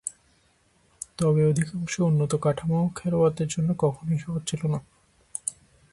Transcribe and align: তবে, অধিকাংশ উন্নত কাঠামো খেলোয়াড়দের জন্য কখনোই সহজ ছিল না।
তবে, 1.17 1.41
অধিকাংশ 1.45 1.93
উন্নত 1.99 2.31
কাঠামো 2.35 2.79
খেলোয়াড়দের 2.95 3.47
জন্য 3.47 3.69
কখনোই 3.79 4.19
সহজ 4.19 4.41
ছিল 4.47 4.61
না। 4.67 4.79